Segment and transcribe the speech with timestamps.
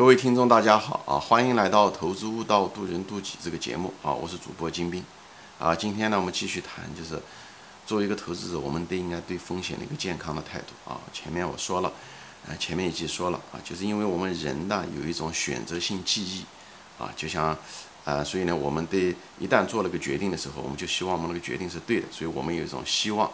[0.00, 1.20] 各位听众，大家好啊！
[1.20, 4.10] 欢迎来到《投资悟道，渡人渡己》这个节目啊！
[4.10, 5.04] 我是主播金兵
[5.58, 5.76] 啊！
[5.76, 7.20] 今天呢，我们继续谈，就是
[7.86, 10.98] 作为一个投资者，我们都应该对风险的一个健康的态度啊！
[11.12, 11.92] 前面我说了，
[12.48, 16.46] 呃，前面已经说了啊，就是因为我们人呢有一种选择性记忆
[16.98, 17.54] 啊，就像
[18.06, 23.30] 啊，所以呢，我们对一旦做了个决定的时候，我们就希望我们那个决定是对的，所以我们有一种希望。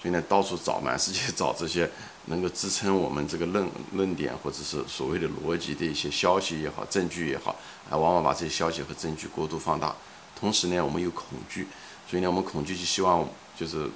[0.00, 1.90] 所以呢，到处找满世界找这些
[2.26, 7.56] 能够支撑我们这个论论点或者是所谓的逻辑的一些消息也好、证据也好，
[7.90, 9.94] 啊，往往把这些消息和证据过度放大。
[10.38, 11.66] 同时呢，我们有恐惧，
[12.08, 13.90] 所以呢，我们恐惧就希望就是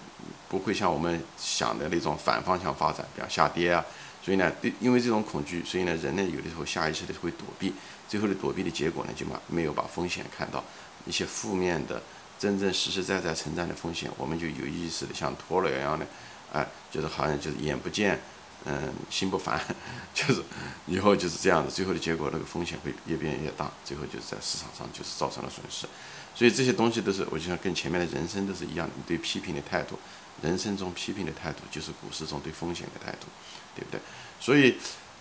[0.48, 3.84] 不会像我们想的那种反方向发展，比方下跌啊。
[4.24, 7.72] 所以呢，对，因为这种恐惧，所以呢，人呢有的时候下意识的会躲避，
[8.08, 10.64] 最后的躲避的结果呢，就把没有把风险看到
[11.06, 12.02] 一些负面的。
[12.42, 16.04] 真正实实在在存在的风险，我们就有意识的像鸵鸟一样的，
[16.52, 18.18] 哎，就是好像就是眼不见，
[18.64, 19.60] 嗯，心不烦，
[20.12, 20.42] 就是
[20.88, 25.86] 以后就是这样子，最后的结果那个风险会越变越大，最后就是在市场上就是造成了损失。
[26.34, 29.96] 所以这些东西都是，我就像跟前面的人生都是一样的，对批评的态度，
[30.42, 33.28] 人生中批评的态度就是股市中对风险的态度，
[33.76, 34.00] 对不对？
[34.40, 34.74] 所以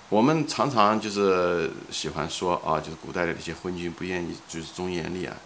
[0.09, 5.37] 我们常常就是喜欢说啊，就是古代的那些昏君不愿意就是忠言逆耳。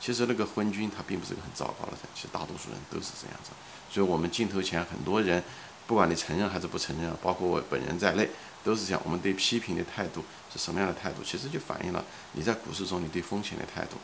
[0.00, 3.50] 其实那个昏君他并不是个很糟糕的人，其实大多数人都是这样子。
[3.90, 5.42] 所以，我们镜头前很多人，
[5.86, 8.28] 不管你承认还是不承认，包括我本人在内，
[8.62, 9.00] 都是这样。
[9.04, 11.22] 我们对批评的态度是什么样的态度？
[11.24, 13.96] 其实就反映了你在股市中你对风险的态度，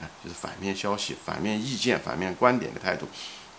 [0.00, 3.06] 哎，就是反面消息、反面意见、反面观点的态度，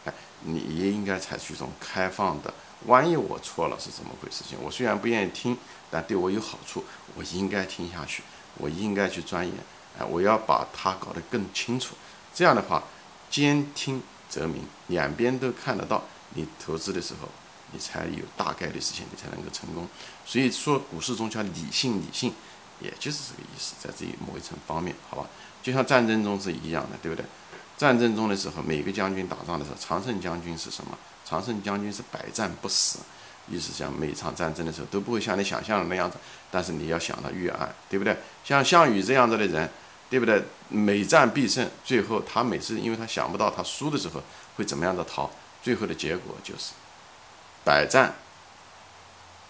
[0.06, 2.54] 哎，你也应该采取一种开放的。
[2.88, 4.44] 万一我错了是怎么回事？
[4.44, 5.58] 情我虽然不愿意听，
[5.92, 6.84] 但对我有好处，
[7.16, 8.24] 我应该听下去，
[8.58, 9.54] 我应该去钻研。
[10.00, 11.96] 哎，我要把它搞得更清楚，
[12.34, 12.84] 这样的话，
[13.30, 16.04] 兼听则明，两边都看得到。
[16.36, 17.30] 你投资的时候，
[17.74, 19.88] 你才有大概率事情，你才能够成功。
[20.26, 22.34] 所以说，股市中叫理性，理性，
[22.80, 25.28] 也就是这个意思，在这一某一层方面，好吧？
[25.62, 27.24] 就像战争中是一样的，对不对？
[27.78, 30.98] 战争中的时候，每个将军打仗的时候，常胜将军是什么？
[31.24, 32.98] 常胜将军是百战不死。
[33.48, 36.18] 意思讲，每场战争的时候都不会像你想象的那样子，
[36.50, 38.18] 但是你要想到预案，对不对？
[38.44, 39.70] 像项羽这样子的人。
[40.14, 40.44] 对不对？
[40.70, 44.22] 每战必胜，最后他每次，因为他想不到他输的时候
[44.56, 45.28] 会怎么样的逃，
[45.64, 46.74] 最后的结果就是
[47.66, 48.14] 百战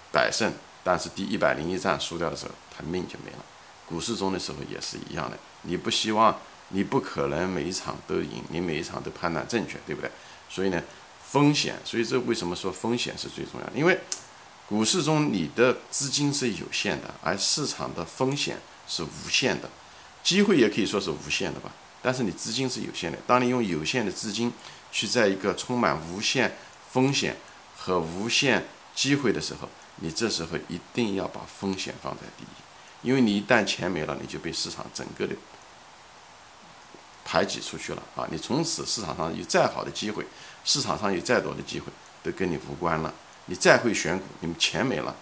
[0.10, 0.54] 百胜。
[0.82, 3.40] 但是第一百零一战输掉的时候，他命就没了。
[3.86, 10.10] 股市中的时候也是一样的，你不希望，你不可能每一场都赢，你每一场都判断正确，对不对？
[10.50, 10.82] 所以呢，
[11.22, 13.70] 风险，所以这为什么说风险是最重要？
[13.76, 14.00] 因为
[14.70, 18.58] 股市中你的资金是有限的，而市场的风险
[18.88, 19.70] 是无限的。
[20.24, 21.70] 机会也可以说是无限的吧，
[22.02, 23.18] 但是你资金是有限的。
[23.28, 24.52] 当你用有限的资金
[24.90, 26.56] 去在一个充满无限
[26.90, 27.36] 风险
[27.78, 29.68] 和无限机会的时候，
[29.98, 35.36] 你这时候一定要把风险放在第一，因为你一旦钱没了，你就被市场整个的
[37.26, 38.26] 排挤出去了啊！
[38.32, 40.26] 你从此市场上有再好的机会，
[40.64, 41.88] 市场上有再多的机会
[42.24, 43.14] 都跟你无关了。
[43.48, 45.14] 你再会选股，你们钱没了，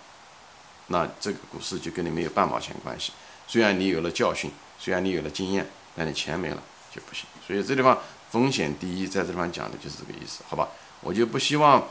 [0.87, 3.11] 那这个股市就跟你没有半毛钱关系。
[3.47, 4.51] 虽然你有了教训。
[4.83, 5.63] 虽然你有了经验，
[5.95, 6.57] 但你钱没了
[6.91, 7.25] 就不行。
[7.45, 7.95] 所以这地方
[8.31, 10.67] 风险第一，在这地方讲的就是这个意思，好吧？
[11.01, 11.87] 我就不希望，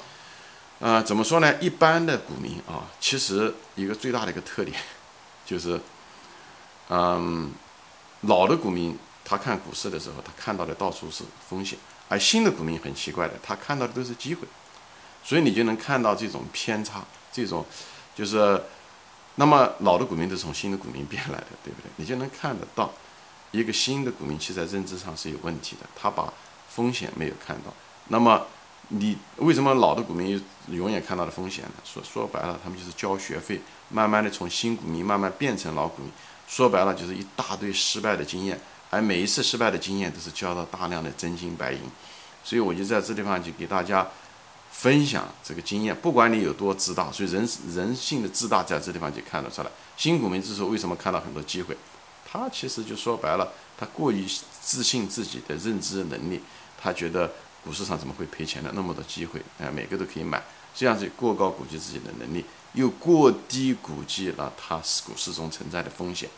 [0.80, 1.54] 呃，怎么说呢？
[1.60, 4.76] 一般的股民啊，其实一个最大的一个特点
[5.46, 5.80] 就是，
[6.88, 7.52] 嗯，
[8.22, 14.48] 老的股民他看股市的时候，他看到的到处是风险，而新的股民很奇怪的，他看到的都是机会，
[15.22, 17.64] 所以你就能看到这种偏差，这种
[18.16, 18.60] 就是。
[19.36, 21.91] 那么老的股民都是从新的股民变来的，对不对？
[21.96, 22.92] 你就能看得到，
[23.52, 26.30] 一个新的股民其实在认知上是有问题的，他把
[26.68, 27.72] 风险没有看到。
[28.08, 28.46] 那么
[28.88, 31.70] 你为什么老的股民永远看到了风险呢？
[31.84, 36.12] 说 说白了，他们就是交学费，慢慢的从新股民慢慢变成老股民。
[36.47, 38.60] 说白了就是一大堆失败的经验，
[38.91, 41.80] 而每一次失败的经验都是交到大量的真金白银。
[42.42, 44.06] 所以我就在这地方就给大家。
[44.80, 49.70] 分享这个经验，不管你有多自大，所以人人性的自大在这地方就看得出来。
[49.94, 51.77] 新股民之所以为什么看到很多机会，
[52.24, 54.27] 他其实就说白了，他过于
[54.62, 56.41] 自信自己的认知能力，
[56.80, 57.30] 他觉得
[57.62, 60.42] 股市上怎么会赔钱的那么多机会，哎，每个都可以买，
[60.74, 62.42] 这样子过高估计自己的能力，
[62.72, 66.30] 又过低估计了他股市中存在的风险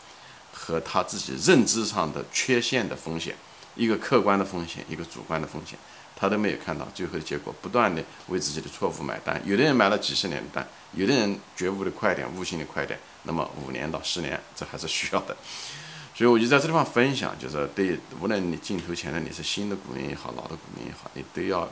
[0.51, 3.37] 和他自己认知上的缺陷的风险，
[3.77, 5.79] 一个客观的风险，一个主观的风险。
[6.23, 9.41] 他都没有看到最后的结果，不断的为自己的错误买单。
[9.43, 15.35] 有的人买了几十年的单，有的人觉悟的快点，悟性的快点，那么五年到十年，这还是需要的。
[16.15, 21.67] 所以我就在这地方分享，就是对无论你镜头前的你是新的股民也好，老的股民也好，你都要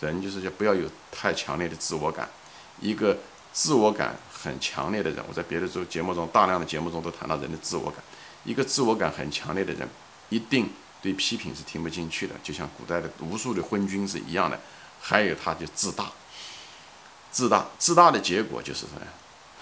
[0.00, 2.28] 人就是要不要有太强烈的自我感，
[2.80, 3.18] 一个
[3.52, 7.96] 自我感很强烈的人，我在别的节节目中大量的节目中都谈到人的自我感。
[8.44, 9.88] 一个自我感很强烈的人，
[10.28, 10.70] 一定
[11.02, 14.58] 对批评是听不进去的，就像古代的无数的昏君是一样的。
[15.00, 16.12] 还有他就自大，
[17.32, 19.08] 自大自大的结果就是什么呀？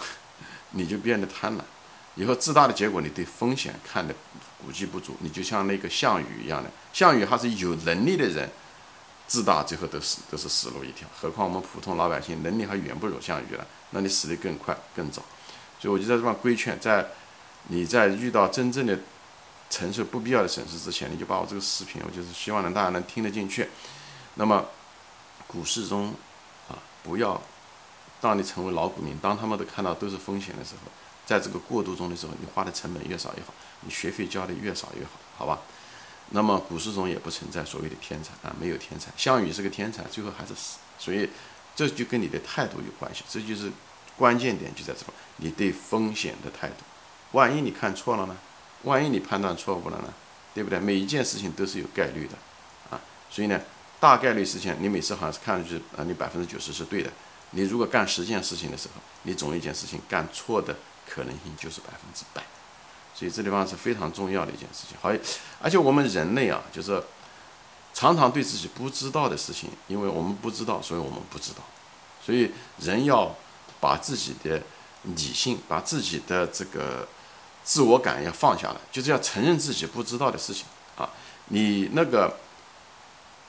[0.72, 1.62] 你就变得贪婪。
[2.14, 4.14] 以后自大的结果，你对风险看的
[4.62, 6.70] 估计不足，你就像那个项羽一样的。
[6.92, 8.50] 项羽他是有能力的人，
[9.26, 11.08] 自大最后都是都是死路一条。
[11.19, 15.22] 何况我们普通老百姓能力还远不如项羽了，那你死得更快更早。
[15.78, 17.08] 所以我就在这边规劝，在
[17.69, 18.98] 你在遇到真正的
[19.70, 23.70] 承受不必要的损失之前，你就把我这个视频，我就是希望能大家能听得进去。
[24.34, 24.67] 那么
[25.46, 26.12] 股市中
[26.69, 27.40] 啊，不要
[28.20, 30.90] 当你成为老股民，当他们都看到都是风险的时候。
[31.26, 35.61] 在这个过渡中的时候，你花的成本越少越好，你学费交的越少越好，好吧？
[36.31, 39.12] 那么股市中也不存在所谓的天才啊，没有天才。
[39.16, 41.28] 项羽是个天才，最后还是死，所以
[41.76, 43.70] 这就跟你的态度有关系，这就是
[44.16, 45.06] 关键点就在这，
[45.37, 46.82] 你对风险的态度。
[47.31, 48.37] 万一你看错了呢？
[48.84, 50.12] 万一你判断错误了呢？
[50.54, 50.78] 对不对？
[50.78, 52.34] 每一件事情都是有概率的
[52.90, 53.00] 啊，
[53.30, 53.60] 所以呢，
[53.98, 57.10] 大概率事情你每次好像是看上去啊，你百分之九十是对的，
[57.50, 60.76] 你如果干十件事情的时候，你总有一件事情干错的。
[61.12, 62.40] 可能性就是百分之百，
[63.16, 64.96] 所以这地方是非常重要的一件事情。
[65.02, 65.10] 好，
[65.60, 67.02] 而且我们人类啊，就是
[67.92, 71.64] 常常对自己不知道的事情，因为我们不知道，所以我们不知道。
[72.24, 73.34] 所以人要
[73.80, 74.62] 把自己的
[75.02, 77.08] 理性，把自己的这个
[77.64, 80.64] 自我感要放下来，就是要承认自己不知道的事情
[80.96, 81.10] 啊。
[81.48, 82.38] 你那个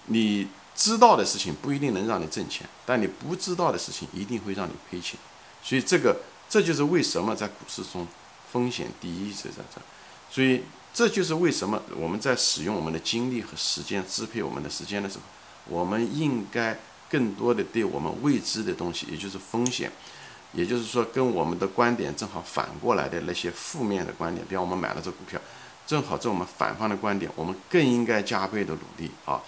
[0.05, 5.19] 你知道的事情不一定能让你挣钱，但你不知道的事情一定会让你赔钱。
[5.63, 6.15] 所以这个。
[6.51, 8.05] 这就是为什么在股市中
[8.51, 9.81] 风险第一是在这，
[10.29, 10.61] 所以
[10.93, 15.23] 这就是为什么我们在使用我们的精力和时间支配我们的时间的时候，
[15.67, 16.77] 我们应该
[17.09, 19.89] 更多的对我们未知的东西，也就是风险，
[20.53, 25.39] 也就是说跟我们的观点正好反过来的那些负面的观点，比方我们买了这股票，
[25.85, 29.41] 正好这我们反方的观点，我们更应该加倍的努力啊，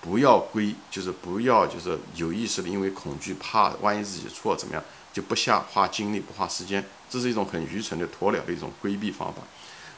[0.00, 4.82] 不要归，就是不要就是有意识的因为恐惧怕万一自己错怎么样。
[5.14, 9.40] 就不下花精力不花时间，这是一种很愚蠢的鸵鸟的一种规避方法。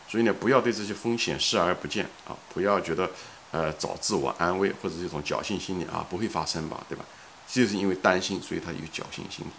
[0.07, 2.37] 所以呢，不要对这些风险视而不见啊！
[2.53, 3.09] 不要觉得
[3.51, 7.03] 呃找自我安慰或者这种侥幸心理啊，不会发生吧，对吧？
[7.49, 9.51] 就是因为担心，所以他有侥幸心理。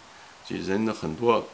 [0.47, 1.45] 所以人的很多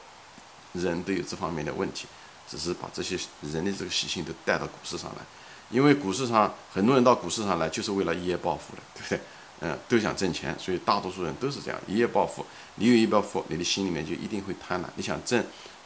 [0.74, 2.06] 人都有这方面的问题，
[2.48, 5.24] 只是把这些人的这个习性都带到股市上来。
[5.72, 9.20] 因为股市上很多人到股市上来就是为了一夜暴富的，对不对？
[9.62, 12.46] 嗯，都想挣钱，所以大多数人都是这样一夜暴富。
[12.76, 14.86] 你有一暴富，你的心里面就一定会贪婪。
[14.96, 15.44] 你想挣，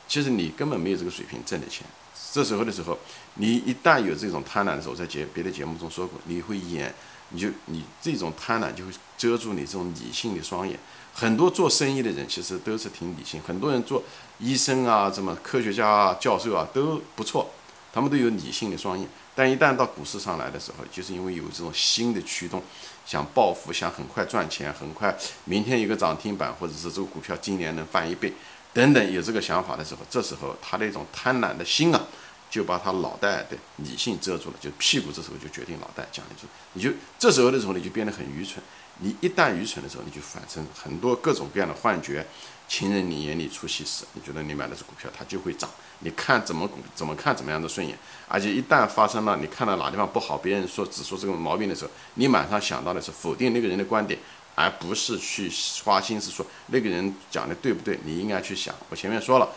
[0.08, 1.86] 其实你根本没有这个水平挣的钱。
[2.34, 2.98] 这时候的时候，
[3.36, 6.94] 你一旦有这种贪婪的时候，在节别的节目中说过，你会演，
[7.30, 10.78] 你就你这种贪婪就会遮住你这种理性的双眼。
[11.20, 14.04] 很多做生意的人其实都是挺理性，很多人做
[14.38, 17.50] 医生啊，什么科学家啊、教授啊都不错，
[17.92, 19.10] 他们都有理性的双眼。
[19.34, 22.62] 但一旦到股市上来的时候，就是因为有这种新的驱动。
[23.04, 28.34] 想暴富，想很快赚钱，很快明天有个涨停板，或者是这个股票今年能翻一倍，
[28.74, 32.06] 等等，有这个想法的时候，这时候他那种贪婪的心啊，
[32.52, 38.62] 就把他脑袋的理性遮住了，就屁股这时候就决定脑袋讲一句，你就这时候的时候你就变得很愚蠢。
[39.00, 42.26] 你一旦愚蠢的时候，你就产生很多各种各样的幻觉。
[42.68, 45.70] 情人你眼里出西施，你觉得你买的是股票，它就会涨。
[46.00, 54.20] 你看怎么怎么看怎么样的顺眼，而且一旦发生了，你看到哪地方不好，别人说只说这个毛病的时候，你马上想到的是否定那个人的观点，
[54.54, 55.50] 而不是去
[55.86, 57.98] 花心思说那个人讲的对不对。
[58.04, 59.48] 你应该去想，我前面说了，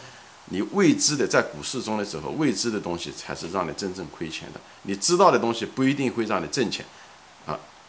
[0.50, 4.60] 你未知的在股市中的时候，未知的东西才是让你真正亏钱的。
[4.82, 6.86] 你知道的东西不一定会让你挣钱，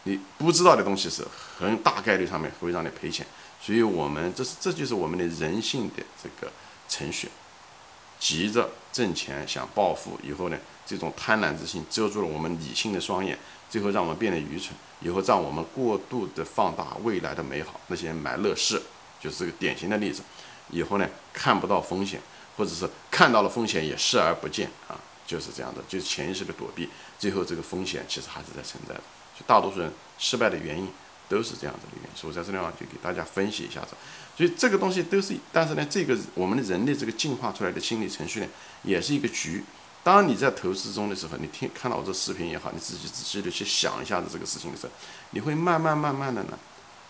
[0.04, 1.24] 你不知道的东西是
[1.58, 3.26] 很大概率上面会让你赔钱。
[3.60, 6.52] 所以我们这是这就是我们的人性的这个
[6.88, 7.28] 程序。
[8.18, 10.56] 急着挣钱想暴富以后呢，
[10.86, 13.36] 这种贪婪之心遮住了我们理性的双眼，
[13.68, 17.80] 最后让我们变得愚蠢，以后让我们过度的放大未来的美好。
[17.88, 18.80] 那些买乐视
[19.20, 20.22] 就是这个典型的例子，
[20.70, 22.20] 以后呢看不到风险，
[22.56, 24.94] 或者是看到了风险也视而不见啊，
[25.26, 29.02] 就是这样的，就是潜意识的躲避，最后这个风险其实还是在存在的。
[29.46, 30.88] 大多数人失败的原因
[31.28, 33.88] 都是这样子的原因，所以在这地方就给大家分析一下子。
[34.36, 38.46] 所以这个东西都是，但是呢，这个我们的人类这个进化出来的心理程序呢，
[38.82, 39.62] 也是一个局。
[40.02, 44.92] 当你在投资中的时候，你听看到我这视频也好，你自己仔细的去想一下子这个事情的时候，
[45.30, 46.58] 你会慢慢慢慢的呢，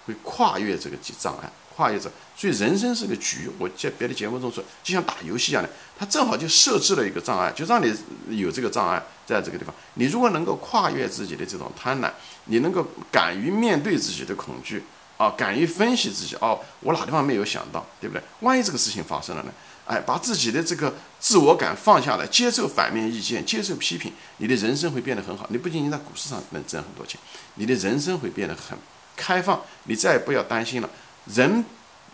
[0.06, 2.10] 会跨越这个障碍，跨越者。
[2.36, 3.50] 所以人生是个局。
[3.58, 7.94] 我在别的节目中说，就像打游戏一样的，它正好就设置了一个障碍，就让你
[8.28, 9.74] 有这个障碍在这个地方。
[9.94, 12.10] 你如果能够跨越自己的这种贪婪，
[12.46, 14.84] 你能够敢于面对自己的恐惧。
[15.18, 18.22] 啊，敢于分析自己哦，我哪地方没有想到，对不对？
[18.40, 19.52] 万一这个事情发生了呢？
[19.86, 25.46] 哎，把自己的这个自我感放下来，接受反面意见，接受批评，你的人生会变得很好。
[25.50, 27.20] 你不仅仅在股市上能挣很多钱，
[27.54, 28.76] 你的人生会变得很
[29.14, 29.60] 开放。
[29.84, 30.90] 你再也不要担心了。
[31.26, 31.64] 人，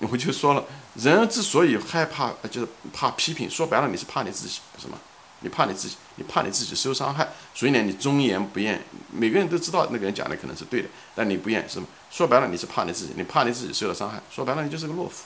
[0.01, 3.49] 我就说了，人之所以害怕，就是怕批评。
[3.49, 4.99] 说白了，你是怕你自己，不是吗？
[5.41, 8.81] 你怕你自己，你怕你自己受伤害，所以呢，你忠言不愿。
[9.13, 11.87] 每个人都知道那个人讲的可能是对的，但你不愿是吗？
[12.11, 14.21] 说白了，你是怕你自己，你怕你自己受到伤害。
[14.31, 15.25] 说白了，你就是个懦夫。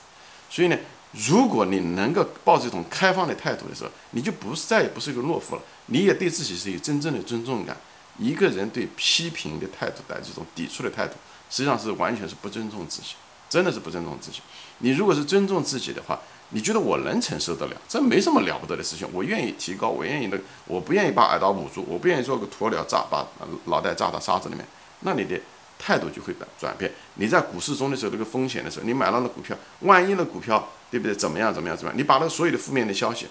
[0.49, 0.77] 所以呢。
[1.29, 5.61] 如果你能够抱着一种开放的态度的时候，你就不再也不是一个懦夫了。
[5.85, 7.77] 你也对自己是有真正的尊重感。
[8.17, 11.13] 一个人对批评的态度的这种抵触的态度，
[11.51, 13.09] 实际上是完全是不尊重自己，
[13.53, 14.41] 真的是不尊重自己。
[14.79, 16.19] 你如果是尊重自己的话，
[16.49, 19.07] 你觉得我能承受得了，这没什么了不得的事情。
[19.13, 23.27] 我愿意提高，我愿意的，我不愿意把耳朵捂住，我不愿意做个鸵鸟炸，把
[23.65, 24.65] 脑袋炸到沙子里面。
[25.01, 25.39] 那你的。
[25.85, 26.89] 态度就会转转变。
[27.15, 31.13] 你在股市中的时候，这个风险的时候，你买到了股票，万一那股票对不对？
[31.13, 31.53] 怎么样？
[31.53, 31.75] 怎么样？
[31.75, 31.97] 怎么样？
[31.97, 33.27] 你把那所有的负面的消息、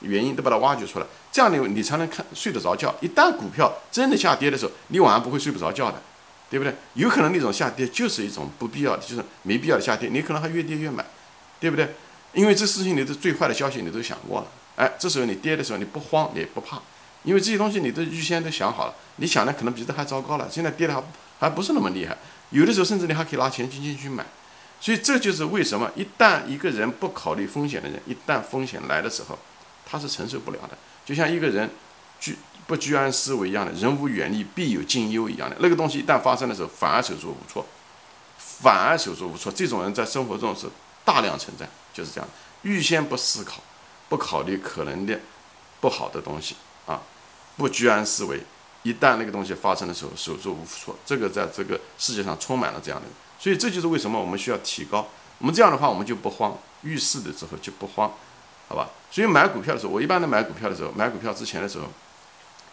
[0.00, 2.94] 原因都把它挖掘出来，这样你你才能看睡得着觉。
[3.02, 6.00] 一旦股票真的下跌的时候，你晚上不会睡不着觉的，
[6.48, 6.74] 对不对？
[6.94, 11.04] 有可能那种下跌就是一种不必要的，就是没必要的下跌，你可能还越跌越买，
[11.60, 11.94] 对不对？
[12.32, 16.80] 因为这事情你的最坏的消息你都想过了，哎，这时候你跌的时候你不慌也不怕，
[17.24, 21.02] 因为这些东西你都预先都想好了，你想的可能比这还糟糕了，现在跌的还。
[21.38, 22.16] 还不是那么厉害，
[22.48, 24.24] 有的时候甚至你还可以拿钱进进去买，
[24.80, 29.38] 所以这就是为什么一旦一个人不考虑风险的人，一旦风险来的时候，
[29.84, 30.78] 他是承受不了的。
[31.04, 31.68] 就像一个人
[32.18, 32.34] 居
[32.66, 37.64] 不居安思危一样的，人无远虑必有近忧一样的，那个东西一旦发生的时候，反而手足无措，
[38.38, 39.52] 反而手足无措。
[39.52, 40.66] 这种人在生活中是
[41.04, 42.28] 大量存在，就是这样，
[42.62, 43.62] 预先不思考，
[44.08, 45.20] 不考虑可能的
[45.80, 46.56] 不好的东西
[46.86, 47.00] 啊，
[47.56, 48.42] 不居安思危。
[48.82, 55.08] 一旦那个东西发生的时候，手足无措，这个在这个世界上充满了这样的人，所以这就是为什么我们需要提高。
[55.38, 58.12] 我们这样的话，我们就不慌，遇事的时候就不慌，
[58.68, 58.88] 好吧？
[59.10, 61.86] 所以买股票的时候，我一般的买股票的时候，买股票之前的时候，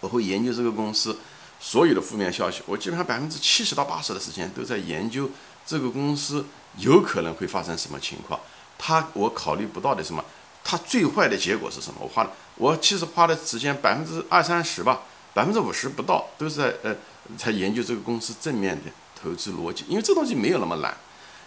[0.03, 1.17] 我会研究这个公司
[1.61, 2.61] 所有的负面消息。
[2.65, 5.29] 我基本上百分之七十到八十的时间都在研究
[5.65, 6.45] 这个公司
[6.77, 8.37] 有可能会发生什么情况，
[8.77, 10.23] 它我考虑不到的什么，
[10.61, 12.01] 它最坏的结果是什么？
[12.01, 15.03] 我花了，我其实花的时间百分之二三十吧。
[15.33, 16.95] 百分之五十不到都是在呃，
[17.35, 20.95] 才研究这个公司正面的投资逻辑，因为这东西没有那么难。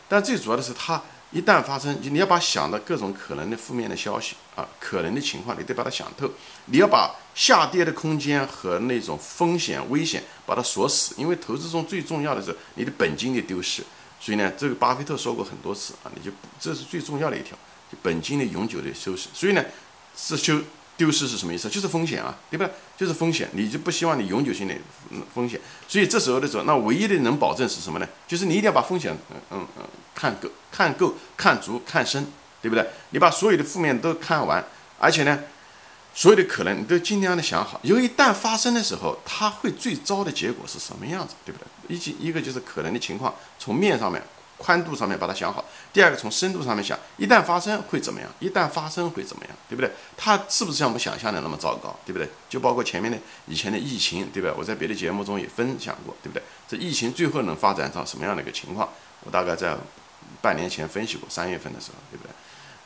[0.08, 1.00] 但最主要的是，它
[1.32, 6.30] 一旦发生，就你要把想的各种可能的负面的消息啊，可能的情况，你得把它想透。
[6.66, 13.82] 你要把下跌的空间和那种风险危险把它锁死，因为投资中最重要的是你的本金的丢失。
[14.20, 16.30] 所以呢，这个巴菲特说过很多次啊，你就
[16.60, 17.58] 这是最重要的一条，
[17.90, 19.28] 就本金的永久的收拾。
[19.34, 19.64] 所以呢，
[20.16, 20.60] 是修。
[20.96, 21.68] 丢失是什么意思？
[21.68, 22.72] 就是风险啊，对不对？
[22.96, 24.74] 就是风险，你就不希望你永久性的
[25.34, 25.60] 风险。
[25.86, 28.08] 所以这时候的时候，那唯一的能保证是什么呢？
[28.26, 29.84] 就是你一定要把风险，嗯嗯嗯，
[30.14, 32.26] 看够、看够、看足、看深，
[32.62, 32.86] 对不对？
[33.10, 34.64] 你把所有的负面都看完，
[34.98, 35.38] 而且呢，
[36.14, 37.78] 所有的可能你都尽量的想好。
[37.82, 41.94] 因为一旦发生的时候，它会最糟的结果是什么样子，对不对？
[41.94, 44.22] 一一个就是可能的情况，从面上面。
[44.58, 48.30] 宽度上面把它想好，第二个从深度上面想，一旦发生会怎么样？
[48.40, 49.54] 一旦发生会怎么样？
[49.68, 49.90] 对不对？
[50.16, 51.94] 它是不是像我们想象的那么糟糕？
[52.06, 52.26] 对不对？
[52.48, 54.54] 就包括前面的以前的疫情，对吧？
[54.56, 56.42] 我在别的节目中也分享过，对不对？
[56.66, 58.88] 这疫情最后能发展到什么样的一个情况？
[59.24, 59.76] 我大概在
[60.40, 62.30] 半年前分析过，三月份的时候，对不对？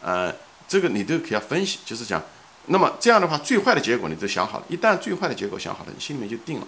[0.03, 0.35] 呃，
[0.67, 2.21] 这个你都可以要分析，就是讲，
[2.67, 6.67] 那么这样的话，最坏的结果你都想好了，一旦最坏的结果想好了，你心里面就定了。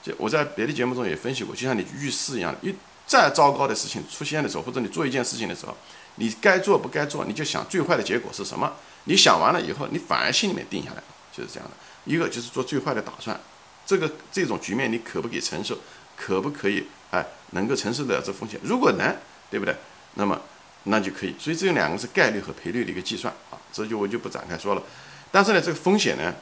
[0.00, 2.72] 就我在别的节目中也分析过，就像你遇事一样，一。
[3.06, 5.76] 再糟糕的事情出现的时候，或者你做一件事情的时候，
[6.16, 8.72] 你该做不该做，你就想最坏的结果是什么？
[9.04, 11.76] 你想完了以后，你反而心里面定下来了，就是这样的。
[12.04, 13.38] 一个就是做最坏的打算，
[13.86, 15.78] 这个这种局面你可不可以承受？
[16.16, 16.86] 可不可以？
[17.10, 18.58] 哎，能够承受得了这风险？
[18.62, 19.16] 如果能，
[19.50, 19.76] 对不对？
[20.14, 20.40] 那么
[20.84, 21.34] 那就可以。
[21.38, 24.82] 所以这两个是概率和赔率的一个计算啊，这就我就不展开说了。
[25.30, 26.34] 但是呢，这个风险呢？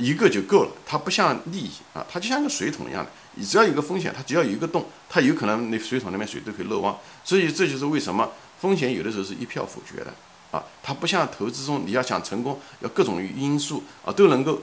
[0.00, 6.98] 一个就够了，它不像利益啊，它就像个水桶一样的，你只要有个风险，它只要有一个洞，它有可能那水桶里面水都可以漏光。
[7.22, 10.12] 所以这就是为什么风险有的时候是一票否决的
[10.50, 14.60] 啊，它不像投资中你要想成功，要各种因素啊都能够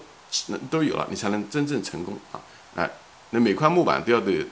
[0.72, 2.42] 都有了，你才能真正成功啊。
[2.76, 2.90] 哎，
[3.30, 4.46] 那每块木板都要对，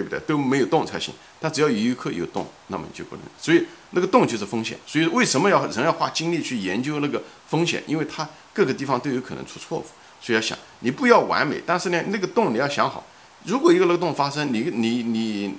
[0.00, 0.18] 对不对？
[0.20, 1.14] 都没有洞才行。
[1.40, 3.24] 但只要有一颗有洞，那么你就不能。
[3.38, 4.78] 所以那个洞就是风险。
[4.86, 7.82] 所以为什么要人要花精力去研究那个风险？
[7.86, 8.28] 因为它。
[8.56, 9.84] 各个地方都有可能出错误，
[10.18, 13.04] 所以要想，你不要完美，但是呢，那个洞你要想好，
[13.44, 15.54] 如果一个漏洞发生，你你你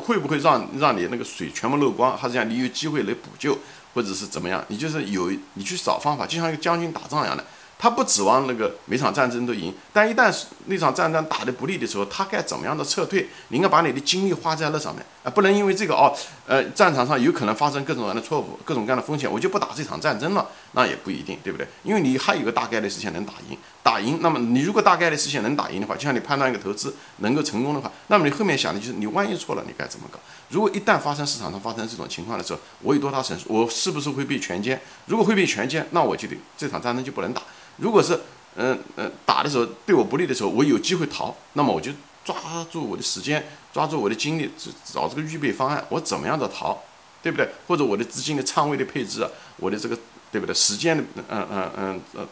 [0.00, 3.58] 会不会让让你那个水全部漏光，还是讲你有机会来补救，
[3.92, 4.64] 或者是怎么样？
[4.68, 7.44] 你就是有你去找方法，就像一个将军打仗一样的，
[7.82, 10.32] 他不指望那个每场战争都赢，但一旦
[10.66, 13.26] 那场战争打的不利的时候，他该怎么样的撤退？
[13.48, 21.66] 你应该把你的精力花在那上面啊，不能因为这个哦，呃，战场上有可能发生各种各样的错误，各种各样的风险，我就不打这场战争了，那也不一定，对不对？
[21.84, 30.18] 因为你还有个大概率事情能打赢，打赢，那么你如果大概率事情能打赢的话，就像你判断一个投资能够成功的话，那么你后面想的就是你万一错了，你该怎么搞？
[30.48, 33.46] 如果一旦发生市场上发生这种情况的时候，我有多大损失？
[33.48, 34.76] 我是不是会被全歼？
[35.06, 37.40] 如果会被全歼，那我就得这场战争就不能打。
[37.76, 38.18] 如果是
[38.56, 41.92] 嗯嗯打的时候对我不利的时候，我有机会逃，那么我就。
[42.24, 42.34] 抓
[42.70, 44.50] 住我的时间，抓住我的精力，
[44.84, 46.78] 找这个预备方案，我怎么样的逃，
[47.22, 47.48] 对不对？
[47.66, 49.98] 或者我的资金的仓位的配置啊，我的这个
[50.30, 50.54] 对不对？
[50.54, 52.26] 时间的，嗯嗯嗯呃，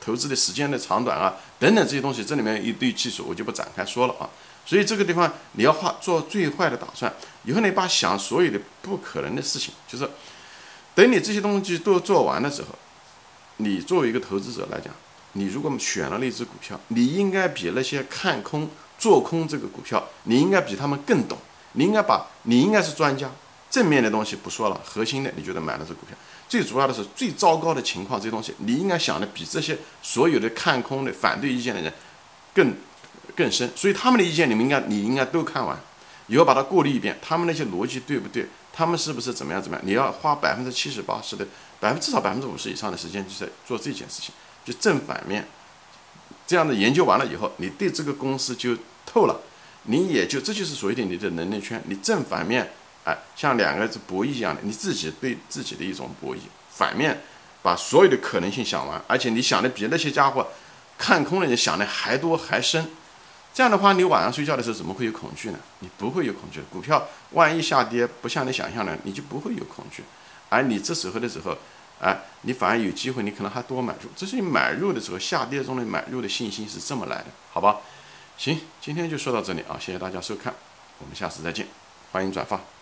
[0.00, 4.28] 投资的时间的长短啊，等等这些东西，这里面一堆技术我就不展开说了啊。
[4.66, 7.12] 所以这个地方你要画做最坏的打算，
[7.44, 10.08] 以后你把想所有的不可能的事情，就是
[10.94, 12.68] 等你这些东西都做完的时候，
[13.56, 14.92] 你作为一个投资者来讲，
[15.32, 18.68] 你如果选了那只股票，你应该比那些看空。
[19.04, 21.36] 做空这个股票，你应该比他们更懂。
[21.72, 23.30] 你应该把，你应该是专家。
[23.68, 26.16] 正面的东西不说了，核心的，你觉得买了这股票，
[26.48, 31.92] 最主要的是最糟糕的情况，这些东西你应该想的比这些所有的看空的、反对意见的人
[32.54, 32.74] 更
[33.36, 33.70] 更深。
[33.76, 35.78] 所以他们的意见，你们应该，你应该都看完，
[36.28, 38.46] 以后把它过滤一遍，他们那些逻辑对不对？
[38.72, 39.86] 他们是不是怎么样怎么样？
[39.86, 41.46] 你要花百分之七十八十的，
[41.78, 44.34] 百分至少百分之五十以上的时间，就在做这件事情，
[44.64, 45.46] 就正反面。
[46.46, 49.40] 这样的研究完了以后，你对这个公司就透了，
[49.84, 51.82] 你也就这就是所谓的你的能力圈。
[51.86, 52.70] 你正反面，
[53.04, 56.38] 哎，像两个是博弈一样的，你自己对自己的一种博弈。
[56.70, 57.20] 反面，
[57.62, 60.46] 把所有的可能性想完，而且你想的比那些家伙
[60.98, 62.86] 看空的人想的还多还深。
[63.52, 65.58] 这样的话，你晚上睡觉的时候怎么会有恐惧呢？
[65.80, 66.60] 你不会有恐惧。
[66.70, 70.02] 股票万一下跌不像你想象的，你就不会有恐惧。
[70.48, 71.56] 而你这时候的时候。
[72.00, 74.10] 哎，你反而有机会，你可能还多买入。
[74.16, 77.78] 这是你买入的时候下跌中的买入的信心是这么来的，好吧？
[78.36, 80.54] 行，今天就说到这里啊，谢谢大家收看，
[80.98, 81.66] 我们下次再见，
[82.12, 82.73] 欢迎转发。